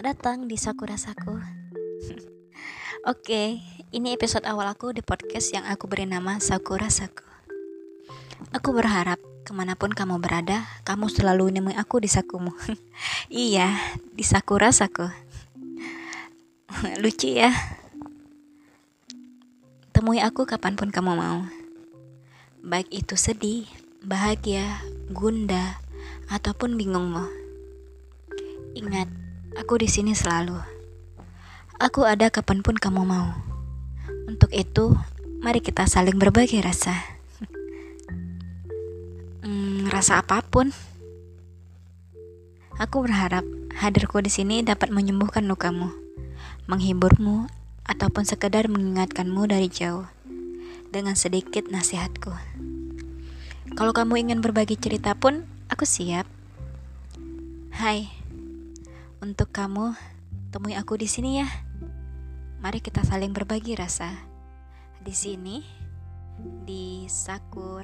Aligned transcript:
datang 0.00 0.48
di 0.48 0.56
Sakura 0.56 0.96
Saku. 0.96 1.36
Oke, 3.12 3.60
ini 3.92 4.16
episode 4.16 4.48
awal 4.48 4.72
aku 4.72 4.96
di 4.96 5.04
podcast 5.04 5.52
yang 5.52 5.68
aku 5.68 5.84
beri 5.84 6.08
nama 6.08 6.40
Sakura 6.40 6.88
Saku. 6.88 7.20
Aku 8.56 8.72
berharap 8.72 9.20
ke 9.44 9.52
mana 9.52 9.76
pun 9.76 9.92
kamu 9.92 10.24
berada, 10.24 10.64
kamu 10.88 11.12
selalu 11.12 11.52
nemui 11.52 11.76
aku 11.76 12.00
di 12.00 12.08
sakumu. 12.08 12.56
iya, 13.28 13.76
di 14.16 14.24
Sakura 14.24 14.72
Saku. 14.72 15.04
Lucu 17.04 17.28
ya. 17.28 17.52
Temui 19.92 20.24
aku 20.24 20.48
kapan 20.48 20.80
pun 20.80 20.88
kamu 20.88 21.12
mau. 21.12 21.44
Baik 22.64 22.88
itu 22.88 23.20
sedih, 23.20 23.68
bahagia, 24.00 24.80
gundah, 25.12 25.76
ataupun 26.32 26.80
bingungmu. 26.80 27.43
Ingat, 28.74 29.06
Aku 29.54 29.78
di 29.78 29.86
sini 29.86 30.18
selalu. 30.18 30.58
Aku 31.78 32.02
ada 32.02 32.26
kapan 32.26 32.58
pun 32.58 32.74
kamu 32.74 33.06
mau. 33.06 33.30
Untuk 34.26 34.50
itu, 34.50 34.98
mari 35.38 35.62
kita 35.62 35.86
saling 35.86 36.18
berbagi 36.18 36.58
rasa. 36.58 36.90
hmm, 39.46 39.94
rasa 39.94 40.26
apa 40.26 40.42
pun. 40.42 40.74
Aku 42.82 43.06
berharap 43.06 43.46
hadirku 43.78 44.18
di 44.18 44.30
sini 44.34 44.66
dapat 44.66 44.90
menyembuhkan 44.90 45.46
lukamu, 45.46 45.94
menghiburmu, 46.66 47.46
ataupun 47.86 48.26
sekedar 48.26 48.66
mengingatkanmu 48.66 49.46
dari 49.46 49.70
jauh 49.70 50.10
dengan 50.90 51.14
sedikit 51.14 51.70
nasihatku. 51.70 52.34
Kalau 53.78 53.94
kamu 53.94 54.26
ingin 54.26 54.42
berbagi 54.42 54.74
cerita 54.74 55.14
pun, 55.14 55.46
aku 55.70 55.86
siap. 55.86 56.26
Hai. 57.70 58.13
Untuk 59.24 59.56
kamu, 59.56 59.96
temui 60.52 60.76
aku 60.76 61.00
di 61.00 61.08
sini 61.08 61.40
ya. 61.40 61.48
Mari 62.60 62.84
kita 62.84 63.00
saling 63.08 63.32
berbagi 63.32 63.72
rasa. 63.72 64.12
Di 65.00 65.16
sini, 65.16 65.64
di 66.68 67.08
Saku. 67.08 67.80